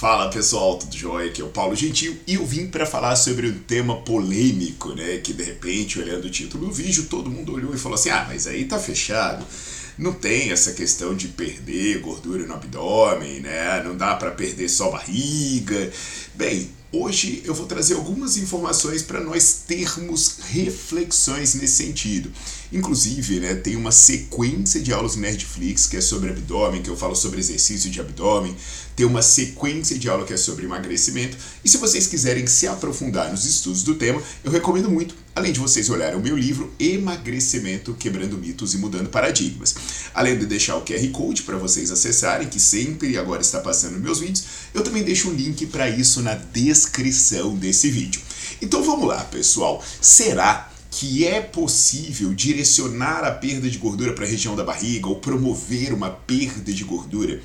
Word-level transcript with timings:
Fala 0.00 0.30
pessoal, 0.30 0.78
tudo 0.78 0.96
jóia? 0.96 1.28
Aqui 1.28 1.42
é 1.42 1.44
o 1.44 1.48
Paulo 1.48 1.76
Gentil 1.76 2.18
e 2.26 2.36
eu 2.36 2.46
vim 2.46 2.68
para 2.68 2.86
falar 2.86 3.14
sobre 3.16 3.46
um 3.46 3.58
tema 3.58 4.00
polêmico, 4.00 4.94
né? 4.94 5.18
Que 5.18 5.34
de 5.34 5.42
repente, 5.42 5.98
olhando 5.98 6.24
o 6.24 6.30
título 6.30 6.68
do 6.68 6.72
vídeo, 6.72 7.04
todo 7.04 7.30
mundo 7.30 7.52
olhou 7.52 7.74
e 7.74 7.78
falou 7.78 7.96
assim: 7.96 8.08
ah, 8.08 8.24
mas 8.26 8.46
aí 8.46 8.64
tá 8.64 8.78
fechado. 8.78 9.44
Não 9.98 10.14
tem 10.14 10.52
essa 10.52 10.72
questão 10.72 11.14
de 11.14 11.28
perder 11.28 12.00
gordura 12.00 12.46
no 12.46 12.54
abdômen, 12.54 13.40
né? 13.40 13.82
Não 13.84 13.94
dá 13.94 14.14
para 14.14 14.30
perder 14.30 14.70
só 14.70 14.90
barriga. 14.90 15.92
Bem, 16.34 16.70
Hoje 16.92 17.40
eu 17.44 17.54
vou 17.54 17.66
trazer 17.66 17.94
algumas 17.94 18.36
informações 18.36 19.00
para 19.00 19.20
nós 19.20 19.62
termos 19.64 20.38
reflexões 20.48 21.54
nesse 21.54 21.84
sentido. 21.84 22.32
Inclusive, 22.72 23.38
né, 23.38 23.54
tem 23.54 23.76
uma 23.76 23.92
sequência 23.92 24.80
de 24.80 24.92
aulas 24.92 25.14
no 25.14 25.22
Nerdflix 25.22 25.86
que 25.86 25.96
é 25.96 26.00
sobre 26.00 26.30
abdômen, 26.30 26.82
que 26.82 26.90
eu 26.90 26.96
falo 26.96 27.14
sobre 27.14 27.38
exercício 27.38 27.88
de 27.88 28.00
abdômen, 28.00 28.56
tem 28.96 29.06
uma 29.06 29.22
sequência 29.22 29.96
de 29.96 30.08
aula 30.08 30.26
que 30.26 30.32
é 30.32 30.36
sobre 30.36 30.64
emagrecimento. 30.64 31.36
E 31.64 31.68
se 31.68 31.78
vocês 31.78 32.08
quiserem 32.08 32.44
se 32.48 32.66
aprofundar 32.66 33.30
nos 33.30 33.44
estudos 33.44 33.84
do 33.84 33.94
tema, 33.94 34.20
eu 34.42 34.50
recomendo 34.50 34.90
muito, 34.90 35.14
além 35.34 35.52
de 35.52 35.60
vocês 35.60 35.88
olharem 35.88 36.18
o 36.18 36.22
meu 36.22 36.36
livro 36.36 36.72
Emagrecimento, 36.78 37.94
Quebrando 37.94 38.36
Mitos 38.36 38.74
e 38.74 38.78
Mudando 38.78 39.08
Paradigmas. 39.08 39.74
Além 40.12 40.38
de 40.38 40.46
deixar 40.46 40.76
o 40.76 40.82
QR 40.82 41.08
Code 41.10 41.42
para 41.42 41.56
vocês 41.56 41.90
acessarem, 41.90 42.48
que 42.48 42.60
sempre 42.60 43.16
agora 43.16 43.40
está 43.40 43.60
passando 43.60 43.92
nos 43.92 44.02
meus 44.02 44.20
vídeos, 44.20 44.44
eu 44.74 44.82
também 44.82 45.02
deixo 45.02 45.30
um 45.30 45.32
link 45.32 45.66
para 45.66 45.88
isso 45.88 46.20
na 46.22 46.34
descrição 46.34 47.56
desse 47.56 47.90
vídeo. 47.90 48.20
Então 48.60 48.82
vamos 48.82 49.08
lá, 49.08 49.24
pessoal. 49.24 49.82
Será 50.00 50.70
que 50.90 51.24
é 51.24 51.40
possível 51.40 52.34
direcionar 52.34 53.24
a 53.24 53.30
perda 53.30 53.70
de 53.70 53.78
gordura 53.78 54.12
para 54.12 54.24
a 54.24 54.28
região 54.28 54.56
da 54.56 54.64
barriga 54.64 55.06
ou 55.06 55.16
promover 55.16 55.92
uma 55.92 56.10
perda 56.10 56.72
de 56.72 56.82
gordura? 56.82 57.40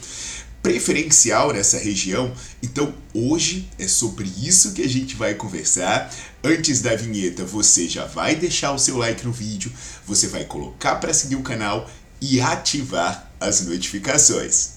Preferencial 0.66 1.54
nessa 1.54 1.78
região. 1.78 2.34
Então, 2.64 2.92
hoje 3.14 3.70
é 3.78 3.88
sobre 3.88 4.28
isso 4.42 4.74
que 4.74 4.82
a 4.82 4.90
gente 4.90 5.16
vai 5.16 5.36
conversar. 5.36 6.12
Antes 6.44 6.82
da 6.82 6.96
vinheta, 6.96 7.46
você 7.46 7.88
já 7.88 8.08
vai 8.08 8.36
deixar 8.36 8.72
o 8.72 8.80
seu 8.80 8.98
like 8.98 9.24
no 9.24 9.32
vídeo, 9.32 9.72
você 10.08 10.28
vai 10.28 10.44
colocar 10.44 10.96
para 10.96 11.14
seguir 11.14 11.36
o 11.36 11.44
canal 11.44 11.88
e 12.20 12.42
ativar 12.42 13.32
as 13.40 13.62
notificações. 13.62 14.74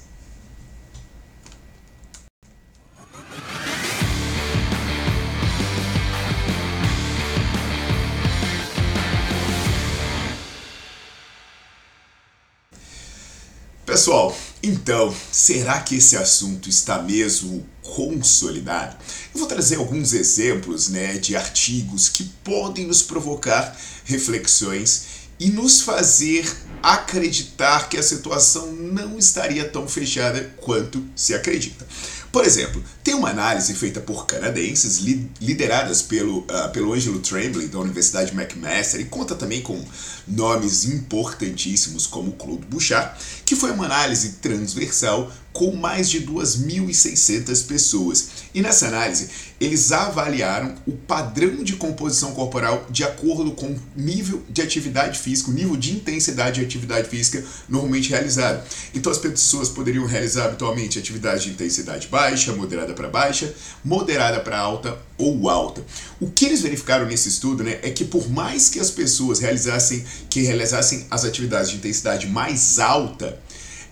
Pessoal, 13.86 14.36
então, 14.62 15.14
será 15.30 15.80
que 15.80 15.96
esse 15.96 16.16
assunto 16.16 16.68
está 16.68 17.00
mesmo 17.00 17.66
consolidado? 17.82 18.96
Eu 19.32 19.40
vou 19.40 19.48
trazer 19.48 19.76
alguns 19.76 20.12
exemplos 20.12 20.88
né, 20.88 21.16
de 21.18 21.36
artigos 21.36 22.08
que 22.08 22.24
podem 22.42 22.86
nos 22.86 23.02
provocar 23.02 23.76
reflexões 24.04 25.18
e 25.38 25.50
nos 25.50 25.80
fazer 25.80 26.44
acreditar 26.82 27.88
que 27.88 27.96
a 27.96 28.02
situação 28.02 28.72
não 28.72 29.18
estaria 29.18 29.68
tão 29.68 29.86
fechada 29.86 30.52
quanto 30.60 31.04
se 31.14 31.34
acredita. 31.34 31.86
Por 32.32 32.44
exemplo, 32.44 32.82
tem 33.08 33.14
uma 33.14 33.30
análise 33.30 33.72
feita 33.72 34.02
por 34.02 34.26
canadenses, 34.26 34.98
lideradas 35.40 36.02
pelo, 36.02 36.40
uh, 36.40 36.68
pelo 36.74 36.92
Angelo 36.92 37.18
Tremblay, 37.20 37.66
da 37.66 37.78
Universidade 37.78 38.34
McMaster, 38.36 39.00
e 39.00 39.06
conta 39.06 39.34
também 39.34 39.62
com 39.62 39.82
nomes 40.26 40.84
importantíssimos 40.84 42.06
como 42.06 42.32
Claude 42.32 42.66
Bouchard, 42.66 43.18
que 43.46 43.56
foi 43.56 43.70
uma 43.70 43.86
análise 43.86 44.32
transversal 44.42 45.32
com 45.52 45.74
mais 45.74 46.08
de 46.08 46.20
2.600 46.24 47.66
pessoas. 47.66 48.28
E 48.54 48.62
nessa 48.62 48.86
análise, 48.88 49.28
eles 49.60 49.90
avaliaram 49.90 50.74
o 50.86 50.92
padrão 50.92 51.64
de 51.64 51.74
composição 51.74 52.32
corporal 52.32 52.86
de 52.90 53.02
acordo 53.02 53.50
com 53.52 53.66
o 53.66 53.80
nível 53.96 54.42
de 54.48 54.62
atividade 54.62 55.18
física, 55.18 55.50
o 55.50 55.54
nível 55.54 55.76
de 55.76 55.92
intensidade 55.92 56.60
de 56.60 56.66
atividade 56.66 57.08
física 57.08 57.44
normalmente 57.68 58.10
realizado. 58.10 58.64
Então 58.94 59.10
as 59.10 59.18
pessoas 59.18 59.68
poderiam 59.68 60.06
realizar 60.06 60.44
habitualmente 60.44 60.98
atividade 60.98 61.44
de 61.44 61.50
intensidade 61.50 62.06
baixa, 62.06 62.52
moderada 62.52 62.94
para 62.94 63.08
baixa, 63.08 63.52
moderada 63.84 64.40
para 64.40 64.58
alta 64.58 64.96
ou 65.16 65.50
alta. 65.50 65.84
O 66.20 66.30
que 66.30 66.46
eles 66.46 66.62
verificaram 66.62 67.06
nesse 67.06 67.28
estudo 67.28 67.64
né, 67.64 67.80
é 67.82 67.90
que 67.90 68.04
por 68.04 68.30
mais 68.30 68.68
que 68.68 68.78
as 68.78 68.90
pessoas 68.90 69.40
realizassem, 69.40 70.04
que 70.30 70.42
realizassem 70.42 71.06
as 71.10 71.24
atividades 71.24 71.70
de 71.70 71.76
intensidade 71.76 72.28
mais 72.28 72.78
alta, 72.78 73.40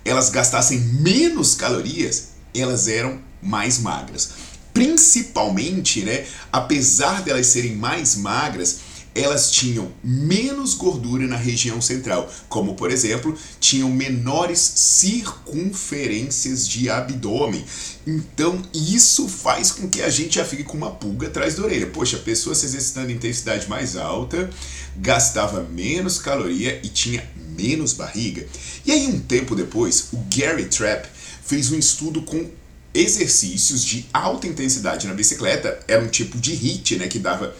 elas 0.06 0.30
gastassem 0.30 0.78
menos 0.78 1.54
calorias, 1.54 2.28
elas 2.54 2.88
eram 2.88 3.18
mais 3.42 3.78
magras. 3.78 4.30
Principalmente, 4.72 6.02
né, 6.04 6.26
apesar 6.52 7.22
de 7.22 7.30
elas 7.30 7.46
serem 7.46 7.74
mais 7.74 8.16
magras, 8.16 8.80
elas 9.16 9.50
tinham 9.50 9.90
menos 10.02 10.74
gordura 10.74 11.26
na 11.26 11.36
região 11.36 11.80
central, 11.80 12.30
como 12.48 12.74
por 12.74 12.90
exemplo, 12.90 13.36
tinham 13.58 13.90
menores 13.90 14.58
circunferências 14.58 16.68
de 16.68 16.90
abdômen. 16.90 17.64
Então, 18.06 18.62
isso 18.72 19.28
faz 19.28 19.70
com 19.70 19.88
que 19.88 20.02
a 20.02 20.10
gente 20.10 20.36
já 20.36 20.44
fique 20.44 20.64
com 20.64 20.76
uma 20.76 20.90
pulga 20.90 21.28
atrás 21.28 21.54
da 21.54 21.64
orelha. 21.64 21.86
Poxa, 21.86 22.16
a 22.16 22.20
pessoa 22.20 22.54
se 22.54 22.66
exercitando 22.66 23.10
em 23.10 23.14
intensidade 23.14 23.68
mais 23.68 23.96
alta, 23.96 24.50
gastava 24.96 25.62
menos 25.62 26.18
caloria 26.18 26.80
e 26.84 26.88
tinha 26.88 27.28
menos 27.56 27.92
barriga. 27.92 28.46
E 28.84 28.92
aí, 28.92 29.06
um 29.06 29.18
tempo 29.18 29.56
depois, 29.56 30.08
o 30.12 30.18
Gary 30.34 30.66
Trapp 30.66 31.08
fez 31.44 31.72
um 31.72 31.78
estudo 31.78 32.22
com 32.22 32.48
exercícios 32.92 33.84
de 33.84 34.06
alta 34.12 34.46
intensidade 34.46 35.06
na 35.06 35.14
bicicleta. 35.14 35.78
Era 35.86 36.02
um 36.02 36.08
tipo 36.08 36.38
de 36.38 36.52
HIIT, 36.52 36.96
né, 36.96 37.08
que 37.08 37.18
dava 37.18 37.54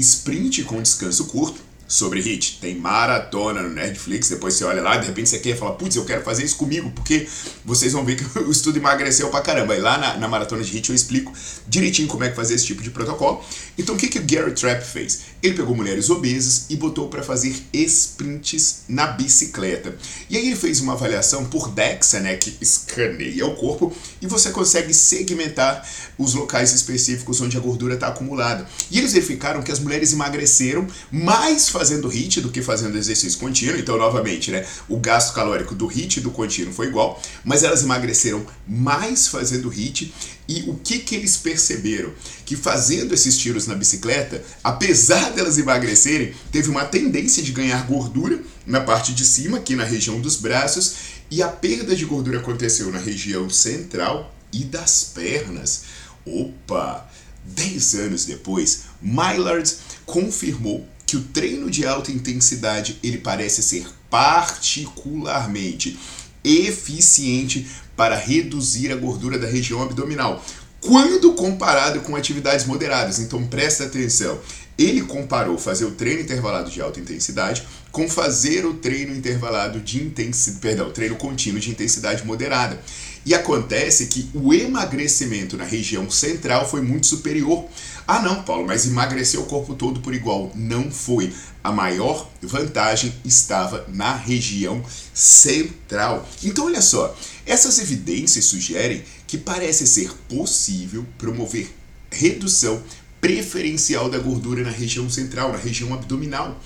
sprint 0.00 0.62
com 0.64 0.80
descanso 0.80 1.26
curto 1.26 1.60
sobre 1.92 2.20
HIT. 2.20 2.58
Tem 2.58 2.74
maratona 2.74 3.60
no 3.60 3.68
Netflix, 3.68 4.30
depois 4.30 4.54
você 4.54 4.64
olha 4.64 4.80
lá, 4.80 4.96
de 4.96 5.06
repente 5.06 5.28
você 5.28 5.38
quer 5.38 5.58
falar, 5.58 5.72
putz, 5.72 5.94
eu 5.94 6.06
quero 6.06 6.22
fazer 6.22 6.42
isso 6.42 6.56
comigo, 6.56 6.90
porque 6.94 7.28
vocês 7.66 7.92
vão 7.92 8.02
ver 8.02 8.16
que 8.16 8.24
o 8.40 8.50
estudo 8.50 8.78
emagreceu 8.78 9.28
pra 9.28 9.42
caramba. 9.42 9.76
E 9.76 9.80
lá 9.80 9.98
na, 9.98 10.16
na 10.16 10.26
maratona 10.26 10.64
de 10.64 10.72
HIT 10.72 10.88
eu 10.88 10.96
explico 10.96 11.30
direitinho 11.68 12.08
como 12.08 12.24
é 12.24 12.30
que 12.30 12.36
fazer 12.36 12.54
esse 12.54 12.64
tipo 12.64 12.82
de 12.82 12.90
protocolo. 12.90 13.44
Então 13.76 13.94
o 13.94 13.98
que, 13.98 14.08
que 14.08 14.18
o 14.18 14.22
Gary 14.24 14.52
Trapp 14.52 14.82
fez? 14.82 15.20
Ele 15.42 15.54
pegou 15.54 15.76
mulheres 15.76 16.08
obesas 16.08 16.66
e 16.70 16.76
botou 16.76 17.08
para 17.08 17.22
fazer 17.22 17.54
sprints 17.74 18.84
na 18.88 19.08
bicicleta. 19.08 19.94
E 20.30 20.36
aí 20.38 20.46
ele 20.46 20.56
fez 20.56 20.80
uma 20.80 20.94
avaliação 20.94 21.44
por 21.44 21.68
DEXA, 21.68 22.20
né, 22.20 22.36
que 22.36 22.56
escaneia 22.60 23.44
o 23.46 23.54
corpo, 23.54 23.94
e 24.20 24.26
você 24.26 24.50
consegue 24.50 24.94
segmentar 24.94 25.86
os 26.16 26.32
locais 26.34 26.72
específicos 26.72 27.40
onde 27.40 27.56
a 27.56 27.60
gordura 27.60 27.94
está 27.94 28.08
acumulada. 28.08 28.66
E 28.90 28.98
eles 28.98 29.12
verificaram 29.12 29.62
que 29.62 29.72
as 29.72 29.78
mulheres 29.78 30.12
emagreceram 30.12 30.86
mais 31.10 31.68
fazendo 31.82 32.08
HIIT 32.08 32.40
do 32.40 32.50
que 32.50 32.62
fazendo 32.62 32.96
exercício 32.96 33.40
contínuo. 33.40 33.76
Então, 33.76 33.98
novamente, 33.98 34.52
né, 34.52 34.64
o 34.88 35.00
gasto 35.00 35.34
calórico 35.34 35.74
do 35.74 35.88
HIIT 35.88 36.18
e 36.18 36.22
do 36.22 36.30
contínuo 36.30 36.72
foi 36.72 36.86
igual, 36.86 37.20
mas 37.44 37.64
elas 37.64 37.82
emagreceram 37.82 38.46
mais 38.68 39.26
fazendo 39.26 39.68
HIIT. 39.68 40.14
E 40.48 40.62
o 40.68 40.76
que, 40.76 41.00
que 41.00 41.16
eles 41.16 41.36
perceberam? 41.36 42.12
Que 42.46 42.54
fazendo 42.54 43.12
esses 43.12 43.36
tiros 43.36 43.66
na 43.66 43.74
bicicleta, 43.74 44.44
apesar 44.62 45.32
delas 45.32 45.58
emagrecerem, 45.58 46.32
teve 46.52 46.70
uma 46.70 46.84
tendência 46.84 47.42
de 47.42 47.50
ganhar 47.50 47.84
gordura 47.84 48.40
na 48.64 48.80
parte 48.80 49.12
de 49.12 49.26
cima, 49.26 49.58
aqui 49.58 49.74
na 49.74 49.84
região 49.84 50.20
dos 50.20 50.36
braços, 50.36 50.94
e 51.28 51.42
a 51.42 51.48
perda 51.48 51.96
de 51.96 52.04
gordura 52.04 52.38
aconteceu 52.38 52.92
na 52.92 52.98
região 52.98 53.50
central 53.50 54.32
e 54.52 54.62
das 54.62 55.02
pernas. 55.02 55.82
Opa! 56.24 57.10
10 57.44 57.94
anos 57.94 58.24
depois, 58.24 58.84
Maillard 59.02 59.68
confirmou 60.06 60.86
que 61.12 61.16
o 61.18 61.24
treino 61.24 61.70
de 61.70 61.86
alta 61.86 62.10
intensidade 62.10 62.98
ele 63.02 63.18
parece 63.18 63.62
ser 63.62 63.86
particularmente 64.08 65.98
eficiente 66.42 67.66
para 67.94 68.16
reduzir 68.16 68.90
a 68.90 68.96
gordura 68.96 69.38
da 69.38 69.46
região 69.46 69.82
abdominal, 69.82 70.42
quando 70.80 71.34
comparado 71.34 72.00
com 72.00 72.16
atividades 72.16 72.64
moderadas. 72.64 73.18
Então 73.18 73.46
presta 73.46 73.84
atenção. 73.84 74.40
Ele 74.78 75.02
comparou 75.02 75.58
fazer 75.58 75.84
o 75.84 75.90
treino 75.90 76.22
intervalado 76.22 76.70
de 76.70 76.80
alta 76.80 76.98
intensidade 76.98 77.62
com 77.90 78.08
fazer 78.08 78.64
o 78.64 78.72
treino 78.72 79.14
intervalado 79.14 79.80
de 79.80 80.02
intensidade, 80.02 80.60
perdão, 80.60 80.90
treino 80.90 81.16
contínuo 81.16 81.60
de 81.60 81.68
intensidade 81.68 82.24
moderada. 82.24 82.80
E 83.24 83.34
acontece 83.34 84.06
que 84.06 84.28
o 84.34 84.52
emagrecimento 84.52 85.56
na 85.56 85.64
região 85.64 86.10
central 86.10 86.68
foi 86.68 86.80
muito 86.80 87.06
superior. 87.06 87.66
Ah, 88.06 88.20
não, 88.20 88.42
Paulo, 88.42 88.66
mas 88.66 88.86
emagreceu 88.86 89.42
o 89.42 89.46
corpo 89.46 89.74
todo 89.74 90.00
por 90.00 90.12
igual. 90.12 90.50
Não 90.54 90.90
foi. 90.90 91.32
A 91.62 91.70
maior 91.70 92.28
vantagem 92.42 93.14
estava 93.24 93.86
na 93.88 94.14
região 94.14 94.82
central. 95.14 96.28
Então, 96.42 96.66
olha 96.66 96.82
só, 96.82 97.16
essas 97.46 97.78
evidências 97.78 98.46
sugerem 98.46 99.04
que 99.26 99.38
parece 99.38 99.86
ser 99.86 100.12
possível 100.28 101.06
promover 101.16 101.72
redução 102.10 102.82
preferencial 103.20 104.10
da 104.10 104.18
gordura 104.18 104.64
na 104.64 104.70
região 104.70 105.08
central, 105.08 105.52
na 105.52 105.58
região 105.58 105.94
abdominal. 105.94 106.60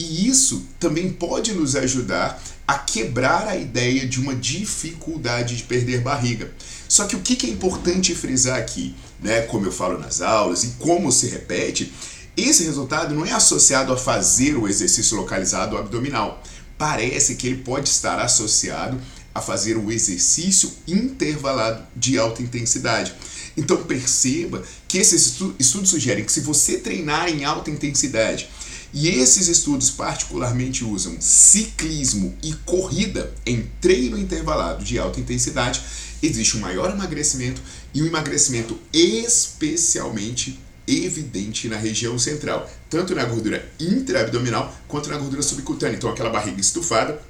E 0.00 0.26
isso 0.26 0.66
também 0.78 1.12
pode 1.12 1.52
nos 1.52 1.76
ajudar 1.76 2.42
a 2.66 2.78
quebrar 2.78 3.46
a 3.46 3.54
ideia 3.54 4.06
de 4.06 4.18
uma 4.18 4.34
dificuldade 4.34 5.58
de 5.58 5.64
perder 5.64 6.00
barriga. 6.00 6.50
Só 6.88 7.04
que 7.04 7.14
o 7.14 7.20
que 7.20 7.46
é 7.46 7.50
importante 7.50 8.14
frisar 8.14 8.58
aqui, 8.58 8.94
né, 9.22 9.42
como 9.42 9.66
eu 9.66 9.72
falo 9.72 9.98
nas 9.98 10.22
aulas 10.22 10.64
e 10.64 10.68
como 10.78 11.12
se 11.12 11.28
repete, 11.28 11.92
esse 12.34 12.64
resultado 12.64 13.14
não 13.14 13.26
é 13.26 13.32
associado 13.32 13.92
a 13.92 13.96
fazer 13.96 14.56
o 14.56 14.66
exercício 14.66 15.18
localizado 15.18 15.76
abdominal. 15.76 16.42
Parece 16.78 17.34
que 17.34 17.46
ele 17.46 17.58
pode 17.58 17.90
estar 17.90 18.18
associado 18.18 18.98
a 19.34 19.42
fazer 19.42 19.76
o 19.76 19.92
exercício 19.92 20.72
intervalado 20.88 21.86
de 21.94 22.18
alta 22.18 22.40
intensidade. 22.40 23.14
Então 23.54 23.76
perceba 23.84 24.62
que 24.88 24.96
esses 24.96 25.36
estudos 25.58 25.90
sugerem 25.90 26.24
que 26.24 26.32
se 26.32 26.40
você 26.40 26.78
treinar 26.78 27.28
em 27.28 27.44
alta 27.44 27.70
intensidade, 27.70 28.48
e 28.92 29.08
esses 29.08 29.48
estudos 29.48 29.90
particularmente 29.90 30.84
usam 30.84 31.16
ciclismo 31.20 32.34
e 32.42 32.52
corrida 32.64 33.32
em 33.46 33.70
treino 33.80 34.18
intervalado 34.18 34.84
de 34.84 34.98
alta 34.98 35.20
intensidade, 35.20 35.82
existe 36.22 36.56
um 36.56 36.60
maior 36.60 36.90
emagrecimento 36.90 37.62
e 37.94 38.02
um 38.02 38.06
emagrecimento 38.06 38.78
especialmente 38.92 40.58
evidente 40.86 41.68
na 41.68 41.76
região 41.76 42.18
central, 42.18 42.68
tanto 42.88 43.14
na 43.14 43.24
gordura 43.24 43.70
intraabdominal 43.78 44.74
quanto 44.88 45.08
na 45.08 45.18
gordura 45.18 45.42
subcutânea. 45.42 45.96
Então 45.96 46.10
aquela 46.10 46.30
barriga 46.30 46.60
estufada 46.60 47.20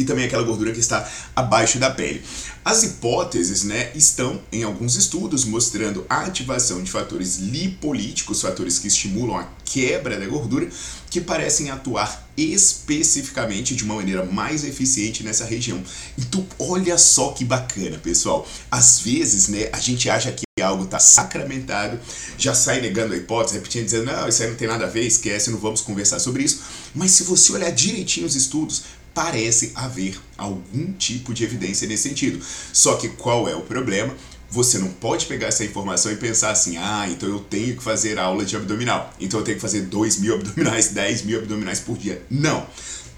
e 0.00 0.04
também 0.04 0.24
aquela 0.24 0.42
gordura 0.42 0.72
que 0.72 0.80
está 0.80 1.06
abaixo 1.36 1.78
da 1.78 1.90
pele. 1.90 2.22
As 2.64 2.82
hipóteses 2.82 3.64
né, 3.64 3.90
estão 3.94 4.40
em 4.50 4.62
alguns 4.62 4.96
estudos 4.96 5.44
mostrando 5.44 6.04
a 6.08 6.22
ativação 6.22 6.82
de 6.82 6.90
fatores 6.90 7.36
lipolíticos, 7.36 8.40
fatores 8.40 8.78
que 8.78 8.88
estimulam 8.88 9.36
a 9.36 9.48
quebra 9.64 10.18
da 10.18 10.26
gordura, 10.26 10.68
que 11.10 11.20
parecem 11.20 11.70
atuar 11.70 12.28
especificamente 12.36 13.74
de 13.74 13.84
uma 13.84 13.96
maneira 13.96 14.24
mais 14.24 14.64
eficiente 14.64 15.22
nessa 15.22 15.44
região. 15.44 15.82
Então, 16.18 16.46
olha 16.58 16.96
só 16.96 17.32
que 17.32 17.44
bacana, 17.44 17.98
pessoal. 17.98 18.46
Às 18.70 19.00
vezes, 19.00 19.48
né, 19.48 19.68
a 19.72 19.78
gente 19.78 20.08
acha 20.08 20.32
que 20.32 20.44
algo 20.62 20.84
está 20.84 20.98
sacramentado, 20.98 21.98
já 22.36 22.54
sai 22.54 22.80
negando 22.80 23.14
a 23.14 23.16
hipótese, 23.16 23.56
repetindo, 23.56 23.84
dizendo, 23.84 24.04
não, 24.04 24.28
isso 24.28 24.42
aí 24.42 24.48
não 24.50 24.56
tem 24.56 24.68
nada 24.68 24.84
a 24.84 24.88
ver, 24.88 25.06
esquece, 25.06 25.50
não 25.50 25.58
vamos 25.58 25.80
conversar 25.80 26.18
sobre 26.18 26.42
isso. 26.42 26.60
Mas 26.94 27.12
se 27.12 27.24
você 27.24 27.52
olhar 27.52 27.70
direitinho 27.70 28.26
os 28.26 28.36
estudos, 28.36 28.82
parece 29.14 29.72
haver 29.74 30.18
algum 30.36 30.92
tipo 30.92 31.34
de 31.34 31.44
evidência 31.44 31.86
nesse 31.86 32.08
sentido. 32.08 32.44
Só 32.72 32.96
que 32.96 33.08
qual 33.08 33.48
é 33.48 33.54
o 33.54 33.62
problema? 33.62 34.14
Você 34.50 34.78
não 34.78 34.88
pode 34.88 35.26
pegar 35.26 35.48
essa 35.48 35.64
informação 35.64 36.10
e 36.10 36.16
pensar 36.16 36.50
assim, 36.50 36.76
ah, 36.76 37.06
então 37.08 37.28
eu 37.28 37.38
tenho 37.38 37.76
que 37.76 37.82
fazer 37.82 38.18
aula 38.18 38.44
de 38.44 38.56
abdominal, 38.56 39.14
então 39.20 39.38
eu 39.38 39.44
tenho 39.44 39.56
que 39.56 39.62
fazer 39.62 39.82
2 39.82 40.18
mil 40.18 40.34
abdominais, 40.34 40.88
10 40.94 41.22
mil 41.22 41.38
abdominais 41.38 41.78
por 41.78 41.96
dia. 41.96 42.20
Não. 42.28 42.66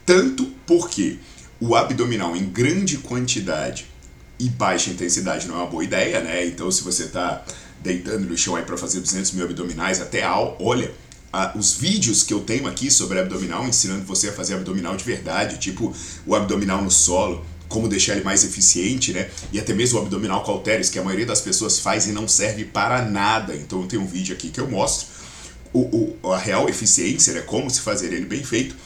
Tanto 0.04 0.52
porque 0.66 1.18
o 1.58 1.74
abdominal 1.74 2.36
em 2.36 2.44
grande 2.44 2.98
quantidade 2.98 3.86
e 4.38 4.48
baixa 4.48 4.90
intensidade 4.90 5.46
não 5.46 5.54
é 5.54 5.58
uma 5.58 5.70
boa 5.70 5.84
ideia, 5.84 6.20
né? 6.20 6.44
Então 6.44 6.70
se 6.70 6.82
você 6.82 7.04
está 7.04 7.44
deitando 7.80 8.26
no 8.26 8.36
chão 8.36 8.56
aí 8.56 8.64
para 8.64 8.76
fazer 8.76 9.00
200 9.00 9.32
mil 9.32 9.44
abdominais, 9.44 10.00
até 10.00 10.28
olha, 10.28 10.92
os 11.54 11.74
vídeos 11.74 12.22
que 12.22 12.34
eu 12.34 12.40
tenho 12.40 12.66
aqui 12.66 12.90
sobre 12.90 13.18
abdominal, 13.18 13.66
ensinando 13.66 14.04
você 14.04 14.28
a 14.28 14.32
fazer 14.32 14.54
abdominal 14.54 14.96
de 14.96 15.04
verdade, 15.04 15.58
tipo 15.58 15.94
o 16.26 16.34
abdominal 16.34 16.82
no 16.82 16.90
solo, 16.90 17.44
como 17.68 17.88
deixar 17.88 18.12
ele 18.12 18.24
mais 18.24 18.44
eficiente, 18.44 19.12
né? 19.12 19.30
E 19.50 19.58
até 19.58 19.72
mesmo 19.72 19.98
o 19.98 20.02
abdominal 20.02 20.44
cauteris, 20.44 20.90
que 20.90 20.98
a 20.98 21.02
maioria 21.02 21.24
das 21.24 21.40
pessoas 21.40 21.78
faz 21.78 22.06
e 22.06 22.12
não 22.12 22.28
serve 22.28 22.66
para 22.66 23.02
nada. 23.02 23.54
Então 23.54 23.80
eu 23.80 23.86
tenho 23.86 24.02
um 24.02 24.06
vídeo 24.06 24.34
aqui 24.34 24.50
que 24.50 24.60
eu 24.60 24.68
mostro 24.68 25.08
o, 25.72 26.16
o, 26.22 26.32
a 26.32 26.38
real 26.38 26.68
eficiência, 26.68 27.32
né? 27.32 27.40
Como 27.40 27.70
se 27.70 27.80
fazer 27.80 28.12
ele 28.12 28.26
bem 28.26 28.44
feito. 28.44 28.76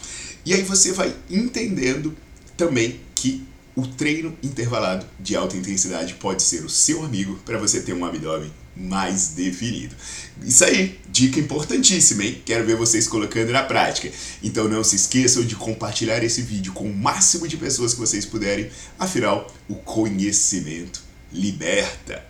E 0.45 0.53
aí 0.53 0.63
você 0.63 0.93
vai 0.93 1.13
entendendo 1.29 2.15
também 2.55 3.01
que 3.13 3.45
o 3.75 3.85
treino 3.85 4.35
intervalado 4.41 5.05
de 5.19 5.35
alta 5.35 5.57
intensidade 5.57 6.13
pode 6.13 6.41
ser 6.41 6.63
o 6.63 6.69
seu 6.69 7.03
amigo 7.03 7.37
para 7.45 7.57
você 7.57 7.81
ter 7.81 7.93
um 7.93 8.05
abdômen 8.05 8.51
mais 8.79 9.29
definido. 9.29 9.95
Isso 10.43 10.63
aí, 10.63 10.99
dica 11.09 11.39
importantíssima, 11.39 12.23
hein? 12.23 12.41
Quero 12.45 12.65
ver 12.65 12.75
vocês 12.75 13.07
colocando 13.07 13.51
na 13.51 13.63
prática. 13.63 14.09
Então 14.43 14.67
não 14.67 14.83
se 14.83 14.95
esqueçam 14.95 15.43
de 15.43 15.55
compartilhar 15.55 16.23
esse 16.23 16.41
vídeo 16.41 16.73
com 16.73 16.85
o 16.85 16.95
máximo 16.95 17.47
de 17.47 17.57
pessoas 17.57 17.93
que 17.93 17.99
vocês 17.99 18.25
puderem. 18.25 18.69
Afinal, 18.99 19.51
o 19.67 19.75
conhecimento 19.75 21.01
liberta. 21.31 22.23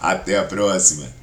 Até 0.00 0.38
a 0.38 0.44
próxima! 0.44 1.21